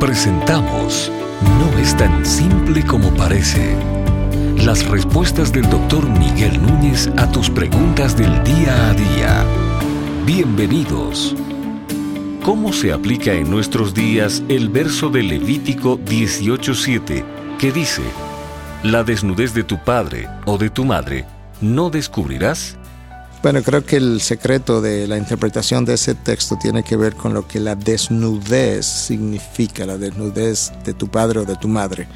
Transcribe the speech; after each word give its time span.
Presentamos 0.00 1.10
No 1.58 1.78
es 1.78 1.96
tan 1.96 2.26
simple 2.26 2.84
como 2.84 3.08
parece. 3.14 3.74
Las 4.58 4.86
respuestas 4.86 5.52
del 5.54 5.70
doctor 5.70 6.06
Miguel 6.06 6.60
Núñez 6.60 7.08
a 7.16 7.30
tus 7.32 7.48
preguntas 7.48 8.14
del 8.14 8.44
día 8.44 8.90
a 8.90 8.92
día. 8.92 9.44
Bienvenidos. 10.26 11.34
¿Cómo 12.44 12.74
se 12.74 12.92
aplica 12.92 13.32
en 13.32 13.50
nuestros 13.50 13.94
días 13.94 14.42
el 14.50 14.68
verso 14.68 15.08
de 15.08 15.22
Levítico 15.22 15.98
18.7 15.98 17.24
que 17.58 17.72
dice, 17.72 18.02
La 18.82 19.02
desnudez 19.02 19.54
de 19.54 19.64
tu 19.64 19.82
padre 19.82 20.28
o 20.44 20.58
de 20.58 20.68
tu 20.68 20.84
madre 20.84 21.24
no 21.62 21.88
descubrirás? 21.88 22.76
Bueno, 23.46 23.62
creo 23.62 23.86
que 23.86 23.94
el 23.94 24.20
secreto 24.20 24.80
de 24.80 25.06
la 25.06 25.16
interpretación 25.16 25.84
de 25.84 25.94
ese 25.94 26.16
texto 26.16 26.58
tiene 26.60 26.82
que 26.82 26.96
ver 26.96 27.14
con 27.14 27.32
lo 27.32 27.46
que 27.46 27.60
la 27.60 27.76
desnudez 27.76 28.84
significa, 28.84 29.86
la 29.86 29.96
desnudez 29.96 30.72
de 30.84 30.94
tu 30.94 31.06
padre 31.06 31.38
o 31.38 31.44
de 31.44 31.54
tu 31.54 31.68
madre. 31.68 32.08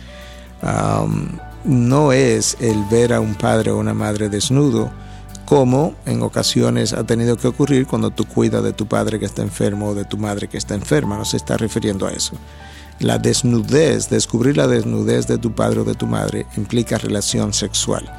no 1.62 2.10
es 2.10 2.56
el 2.58 2.84
ver 2.90 3.12
a 3.12 3.20
un 3.20 3.36
padre 3.36 3.70
o 3.70 3.78
una 3.78 3.94
madre 3.94 4.28
desnudo, 4.28 4.90
como 5.44 5.94
en 6.04 6.20
ocasiones 6.22 6.92
ha 6.94 7.04
tenido 7.04 7.36
que 7.36 7.46
ocurrir 7.46 7.86
cuando 7.86 8.10
tú 8.10 8.24
cuidas 8.24 8.64
de 8.64 8.72
tu 8.72 8.86
padre 8.86 9.20
que 9.20 9.26
está 9.26 9.42
enfermo 9.42 9.90
o 9.90 9.94
de 9.94 10.06
tu 10.06 10.18
madre 10.18 10.48
que 10.48 10.58
está 10.58 10.74
enferma. 10.74 11.16
No 11.16 11.24
se 11.24 11.36
está 11.36 11.56
refiriendo 11.56 12.08
a 12.08 12.10
eso. 12.10 12.32
La 12.98 13.18
desnudez, 13.18 14.10
descubrir 14.10 14.56
la 14.56 14.66
desnudez 14.66 15.28
de 15.28 15.38
tu 15.38 15.54
padre 15.54 15.78
o 15.78 15.84
de 15.84 15.94
tu 15.94 16.08
madre 16.08 16.46
implica 16.56 16.98
relación 16.98 17.54
sexual. 17.54 18.10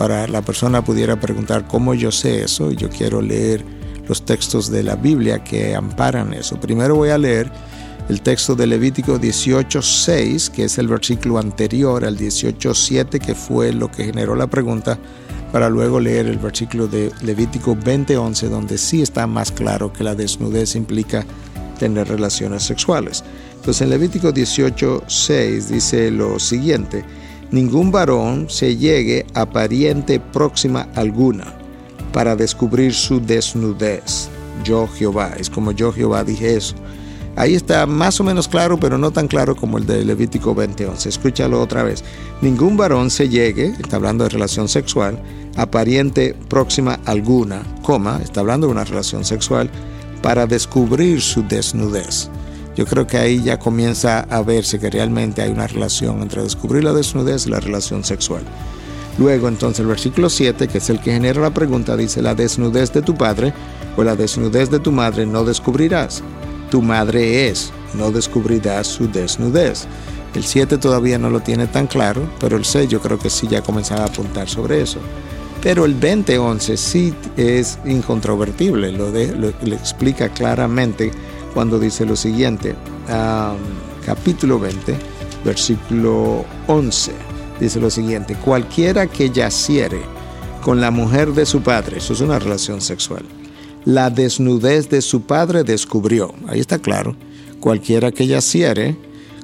Ahora, 0.00 0.26
la 0.28 0.40
persona 0.40 0.82
pudiera 0.82 1.20
preguntar 1.20 1.68
cómo 1.68 1.92
yo 1.92 2.10
sé 2.10 2.44
eso. 2.44 2.72
Yo 2.72 2.88
quiero 2.88 3.20
leer 3.20 3.62
los 4.08 4.24
textos 4.24 4.70
de 4.70 4.82
la 4.82 4.96
Biblia 4.96 5.44
que 5.44 5.74
amparan 5.74 6.32
eso. 6.32 6.58
Primero 6.58 6.96
voy 6.96 7.10
a 7.10 7.18
leer 7.18 7.52
el 8.08 8.22
texto 8.22 8.54
de 8.54 8.66
Levítico 8.66 9.20
18.6, 9.20 10.52
que 10.52 10.64
es 10.64 10.78
el 10.78 10.88
versículo 10.88 11.36
anterior 11.36 12.02
al 12.06 12.16
18.7, 12.16 13.20
que 13.20 13.34
fue 13.34 13.74
lo 13.74 13.90
que 13.90 14.04
generó 14.04 14.34
la 14.34 14.46
pregunta, 14.46 14.98
para 15.52 15.68
luego 15.68 16.00
leer 16.00 16.28
el 16.28 16.38
versículo 16.38 16.88
de 16.88 17.12
Levítico 17.20 17.76
20.11, 17.76 18.48
donde 18.48 18.78
sí 18.78 19.02
está 19.02 19.26
más 19.26 19.52
claro 19.52 19.92
que 19.92 20.02
la 20.02 20.14
desnudez 20.14 20.76
implica 20.76 21.26
tener 21.78 22.08
relaciones 22.08 22.62
sexuales. 22.62 23.22
Entonces 23.56 23.82
en 23.82 23.90
Levítico 23.90 24.32
18.6 24.32 25.66
dice 25.66 26.10
lo 26.10 26.38
siguiente, 26.38 27.04
ningún 27.50 27.90
varón 27.90 28.48
se 28.48 28.76
llegue 28.76 29.26
a 29.34 29.46
pariente 29.46 30.20
próxima 30.20 30.88
alguna 30.94 31.54
para 32.12 32.36
descubrir 32.36 32.94
su 32.94 33.20
desnudez. 33.20 34.28
Yo 34.64 34.88
Jehová, 34.88 35.34
es 35.38 35.48
como 35.48 35.72
yo 35.72 35.92
Jehová 35.92 36.24
dije 36.24 36.56
eso. 36.56 36.74
Ahí 37.36 37.54
está 37.54 37.86
más 37.86 38.20
o 38.20 38.24
menos 38.24 38.48
claro, 38.48 38.78
pero 38.78 38.98
no 38.98 39.12
tan 39.12 39.28
claro 39.28 39.54
como 39.56 39.78
el 39.78 39.86
de 39.86 40.04
Levítico 40.04 40.54
20:11. 40.54 41.06
Escúchalo 41.06 41.60
otra 41.60 41.82
vez. 41.82 42.04
Ningún 42.42 42.76
varón 42.76 43.10
se 43.10 43.28
llegue, 43.28 43.74
está 43.78 43.96
hablando 43.96 44.24
de 44.24 44.30
relación 44.30 44.68
sexual, 44.68 45.22
a 45.56 45.70
pariente 45.70 46.34
próxima 46.48 47.00
alguna, 47.06 47.62
coma, 47.82 48.20
está 48.22 48.40
hablando 48.40 48.66
de 48.66 48.72
una 48.72 48.84
relación 48.84 49.24
sexual, 49.24 49.70
para 50.22 50.46
descubrir 50.46 51.22
su 51.22 51.42
desnudez 51.46 52.28
yo 52.80 52.86
creo 52.86 53.06
que 53.06 53.18
ahí 53.18 53.42
ya 53.42 53.58
comienza 53.58 54.20
a 54.20 54.40
verse 54.40 54.78
que 54.78 54.88
realmente 54.88 55.42
hay 55.42 55.50
una 55.50 55.66
relación 55.66 56.22
entre 56.22 56.42
descubrir 56.42 56.82
la 56.82 56.94
desnudez 56.94 57.46
y 57.46 57.50
la 57.50 57.60
relación 57.60 58.04
sexual. 58.04 58.42
Luego 59.18 59.48
entonces 59.48 59.80
el 59.80 59.86
versículo 59.86 60.30
7, 60.30 60.66
que 60.66 60.78
es 60.78 60.88
el 60.88 60.98
que 60.98 61.12
genera 61.12 61.42
la 61.42 61.52
pregunta, 61.52 61.94
dice, 61.94 62.22
la 62.22 62.34
desnudez 62.34 62.90
de 62.94 63.02
tu 63.02 63.14
padre 63.14 63.52
o 63.98 64.02
la 64.02 64.16
desnudez 64.16 64.70
de 64.70 64.78
tu 64.78 64.92
madre 64.92 65.26
no 65.26 65.44
descubrirás. 65.44 66.22
Tu 66.70 66.80
madre 66.80 67.50
es, 67.50 67.70
no 67.92 68.10
descubrirás 68.12 68.86
su 68.86 69.10
desnudez. 69.12 69.86
El 70.34 70.44
7 70.44 70.78
todavía 70.78 71.18
no 71.18 71.28
lo 71.28 71.40
tiene 71.40 71.66
tan 71.66 71.86
claro, 71.86 72.30
pero 72.40 72.56
el 72.56 72.64
6 72.64 72.88
yo 72.88 73.02
creo 73.02 73.18
que 73.18 73.28
sí 73.28 73.46
ya 73.46 73.60
comenzaba 73.60 74.04
a 74.04 74.06
apuntar 74.06 74.48
sobre 74.48 74.80
eso. 74.80 75.00
Pero 75.62 75.84
el 75.84 76.00
20.11 76.00 76.76
sí 76.76 77.14
es 77.36 77.78
incontrovertible, 77.84 78.90
lo, 78.90 79.10
lo 79.10 79.74
explica 79.74 80.30
claramente 80.30 81.12
cuando 81.54 81.78
dice 81.78 82.04
lo 82.06 82.16
siguiente, 82.16 82.74
capítulo 84.04 84.58
20, 84.58 84.96
versículo 85.44 86.44
11, 86.66 87.12
dice 87.60 87.80
lo 87.80 87.90
siguiente, 87.90 88.36
cualquiera 88.36 89.06
que 89.06 89.30
yaciere 89.30 90.00
con 90.62 90.80
la 90.80 90.90
mujer 90.90 91.32
de 91.32 91.46
su 91.46 91.62
padre, 91.62 91.98
eso 91.98 92.12
es 92.12 92.20
una 92.20 92.38
relación 92.38 92.80
sexual, 92.80 93.24
la 93.84 94.10
desnudez 94.10 94.88
de 94.88 95.02
su 95.02 95.22
padre 95.22 95.64
descubrió, 95.64 96.34
ahí 96.48 96.60
está 96.60 96.78
claro, 96.78 97.16
cualquiera 97.60 98.12
que 98.12 98.26
yaciere 98.26 98.96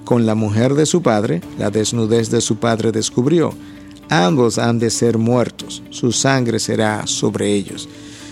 con 0.05 0.27
la 0.27 0.35
mujer 0.35 0.75
de 0.75 0.87
su 0.87 1.03
padre, 1.03 1.41
la 1.59 1.71
desnudez 1.71 2.31
de 2.31 2.41
su 2.41 2.57
padre 2.57 2.93
descubrió, 2.93 3.53
ambos 4.09 4.59
han 4.59 4.79
de 4.79 4.91
ser 4.91 5.19
muertos, 5.19 5.83
su 5.91 6.13
sangre 6.13 6.61
será 6.61 7.07
sobre 7.07 7.53
ellos. 7.53 7.89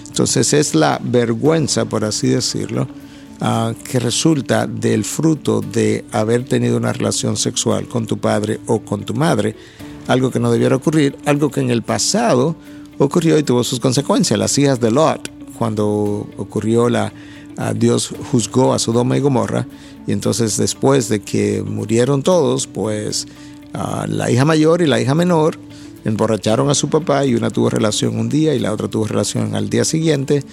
Entonces 0.06 0.52
es 0.52 0.76
la 0.76 1.00
vergüenza, 1.02 1.86
por 1.86 2.04
así 2.04 2.28
decirlo, 2.28 2.86
Ah, 3.40 3.74
que 3.82 3.98
resulta 3.98 4.66
del 4.66 5.04
fruto 5.04 5.60
de 5.60 6.04
haber 6.12 6.44
tenido 6.44 6.76
una 6.76 6.92
relación 6.92 7.36
sexual 7.36 7.88
con 7.88 8.06
tu 8.06 8.18
padre 8.18 8.60
o 8.66 8.80
con 8.80 9.04
tu 9.04 9.12
madre, 9.12 9.56
algo 10.06 10.30
que 10.30 10.38
no 10.38 10.52
debiera 10.52 10.76
ocurrir, 10.76 11.16
algo 11.26 11.50
que 11.50 11.60
en 11.60 11.70
el 11.70 11.82
pasado 11.82 12.54
ocurrió 12.96 13.36
y 13.36 13.42
tuvo 13.42 13.64
sus 13.64 13.80
consecuencias. 13.80 14.38
Las 14.38 14.56
hijas 14.56 14.80
de 14.80 14.92
Lot, 14.92 15.30
cuando 15.58 16.28
ocurrió 16.36 16.88
la, 16.88 17.12
Dios 17.74 18.14
juzgó 18.30 18.72
a 18.72 18.78
Sodoma 18.78 19.16
y 19.16 19.20
Gomorra, 19.20 19.66
y 20.06 20.12
entonces 20.12 20.56
después 20.56 21.08
de 21.08 21.20
que 21.20 21.62
murieron 21.62 22.22
todos, 22.22 22.68
pues 22.68 23.26
ah, 23.74 24.06
la 24.08 24.30
hija 24.30 24.44
mayor 24.44 24.80
y 24.80 24.86
la 24.86 25.00
hija 25.00 25.14
menor 25.14 25.58
emborracharon 26.04 26.70
a 26.70 26.74
su 26.74 26.88
papá 26.88 27.24
y 27.24 27.34
una 27.34 27.50
tuvo 27.50 27.70
relación 27.70 28.18
un 28.18 28.28
día 28.28 28.54
y 28.54 28.58
la 28.58 28.72
otra 28.72 28.88
tuvo 28.88 29.06
relación 29.06 29.54
al 29.54 29.70
día 29.70 29.84
siguiente 29.84 30.44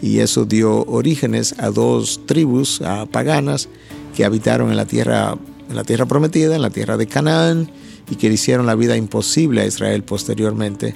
y 0.00 0.18
eso 0.18 0.44
dio 0.44 0.84
orígenes 0.84 1.54
a 1.58 1.70
dos 1.70 2.20
tribus 2.26 2.80
paganas 3.10 3.68
que 4.16 4.24
habitaron 4.24 4.70
en 4.70 4.76
la 4.76 4.86
tierra 4.86 5.36
en 5.68 5.76
la 5.76 5.84
tierra 5.84 6.04
prometida, 6.06 6.56
en 6.56 6.62
la 6.62 6.70
tierra 6.70 6.96
de 6.96 7.06
Canaán 7.06 7.70
y 8.10 8.16
que 8.16 8.26
hicieron 8.26 8.66
la 8.66 8.74
vida 8.74 8.96
imposible 8.96 9.62
a 9.62 9.66
Israel 9.66 10.02
posteriormente 10.02 10.94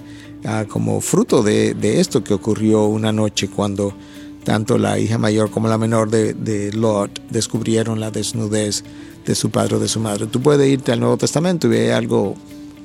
como 0.68 1.00
fruto 1.00 1.42
de, 1.42 2.00
esto 2.00 2.22
que 2.22 2.34
ocurrió 2.34 2.84
una 2.84 3.12
noche 3.12 3.48
cuando 3.48 3.94
tanto 4.42 4.76
la 4.76 4.98
hija 4.98 5.16
mayor 5.16 5.50
como 5.50 5.68
la 5.68 5.78
menor 5.78 6.10
de, 6.10 6.70
Lot 6.74 7.20
descubrieron 7.30 8.00
la 8.00 8.10
desnudez 8.10 8.84
de 9.24 9.34
su 9.34 9.50
padre 9.50 9.76
o 9.76 9.78
de 9.78 9.88
su 9.88 10.00
madre. 10.00 10.26
Tú 10.26 10.42
puedes 10.42 10.68
irte 10.68 10.92
al 10.92 11.00
Nuevo 11.00 11.16
Testamento 11.16 11.66
y 11.66 11.70
ver 11.70 11.92
algo 11.92 12.34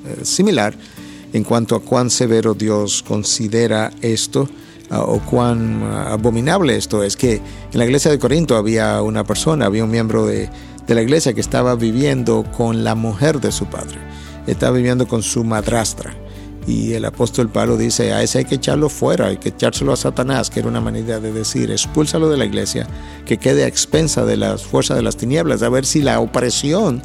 eh, 0.06 0.24
similar 0.24 0.74
en 1.32 1.44
cuanto 1.44 1.76
a 1.76 1.80
cuán 1.80 2.10
severo 2.10 2.54
Dios 2.54 3.04
considera 3.06 3.90
esto 4.00 4.48
ah, 4.90 5.02
o 5.02 5.20
cuán 5.20 5.82
ah, 5.82 6.12
abominable 6.12 6.76
esto 6.76 7.02
es, 7.02 7.16
que 7.16 7.34
en 7.36 7.78
la 7.78 7.84
iglesia 7.84 8.10
de 8.10 8.18
Corinto 8.18 8.56
había 8.56 9.02
una 9.02 9.24
persona, 9.24 9.66
había 9.66 9.84
un 9.84 9.90
miembro 9.90 10.26
de, 10.26 10.48
de 10.86 10.94
la 10.94 11.02
iglesia 11.02 11.34
que 11.34 11.40
estaba 11.40 11.74
viviendo 11.74 12.44
con 12.56 12.84
la 12.84 12.94
mujer 12.94 13.40
de 13.40 13.52
su 13.52 13.66
padre, 13.66 13.98
estaba 14.46 14.76
viviendo 14.76 15.06
con 15.06 15.22
su 15.22 15.44
madrastra. 15.44 16.14
Y 16.66 16.92
el 16.92 17.04
apóstol 17.06 17.48
Pablo 17.48 17.76
dice, 17.76 18.12
a 18.12 18.22
ese 18.22 18.38
hay 18.38 18.44
que 18.44 18.56
echarlo 18.56 18.88
fuera, 18.90 19.28
hay 19.28 19.38
que 19.38 19.48
echárselo 19.48 19.92
a 19.92 19.96
Satanás, 19.96 20.50
que 20.50 20.60
era 20.60 20.68
una 20.68 20.80
manera 20.80 21.18
de 21.18 21.32
decir, 21.32 21.70
expúlsalo 21.70 22.28
de 22.28 22.36
la 22.36 22.44
iglesia, 22.44 22.86
que 23.24 23.38
quede 23.38 23.64
a 23.64 23.66
expensa 23.66 24.24
de 24.24 24.36
las 24.36 24.62
fuerzas 24.62 24.98
de 24.98 25.02
las 25.02 25.16
tinieblas, 25.16 25.62
a 25.62 25.68
ver 25.70 25.86
si 25.86 26.02
la 26.02 26.20
opresión 26.20 27.02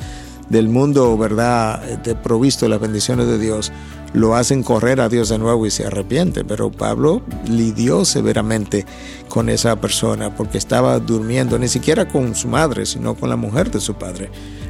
del 0.50 0.70
mundo, 0.70 1.18
¿verdad?, 1.18 1.82
de 2.00 2.16
provisto 2.16 2.66
de 2.66 2.70
las 2.70 2.80
bendiciones 2.80 3.28
de 3.28 3.40
Dios, 3.40 3.72
lo 4.14 4.36
hacen 4.36 4.64
correr 4.64 5.02
a 5.02 5.10
Dios 5.10 5.30
de 5.30 5.38
nuevo 5.38 5.66
y 5.66 5.72
se 5.72 5.86
arrepiente. 5.86 6.44
Pero 6.46 6.72
Pablo 6.72 7.22
lidió 7.48 8.06
severamente 8.06 8.86
con 9.28 9.50
esa 9.50 9.76
persona 9.76 10.36
porque 10.36 10.58
estaba 10.58 11.00
durmiendo 11.00 11.60
ni 11.60 11.68
siquiera 11.68 12.08
con 12.08 12.36
su 12.36 12.48
madre, 12.48 12.86
sino 12.86 13.16
con 13.16 13.30
la 13.30 13.36
mujer 13.36 13.72
de 13.72 13.82
su 13.82 13.96
padre. 13.96 14.30